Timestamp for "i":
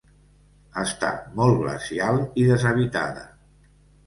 2.45-2.47